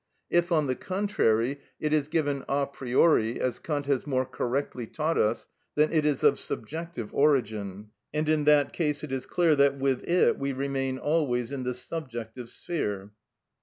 If, 0.31 0.51
on 0.51 0.65
the 0.65 0.73
contrary, 0.75 1.59
it 1.79 1.93
is 1.93 2.07
given 2.07 2.43
a 2.49 2.65
priori, 2.65 3.39
as 3.39 3.59
Kant 3.59 3.85
has 3.85 4.07
more 4.07 4.25
correctly 4.25 4.87
taught 4.87 5.19
us, 5.19 5.47
then 5.75 5.91
it 5.93 6.07
is 6.07 6.23
of 6.23 6.39
subjective 6.39 7.13
origin, 7.13 7.91
and 8.11 8.27
in 8.27 8.45
that 8.45 8.73
case 8.73 9.03
it 9.03 9.11
is 9.11 9.27
clear 9.27 9.55
that 9.57 9.77
with 9.77 10.01
it 10.05 10.39
we 10.39 10.53
remain 10.53 10.97
always 10.97 11.51
in 11.51 11.61
the 11.65 11.75
subjective 11.75 12.49
sphere. 12.49 13.11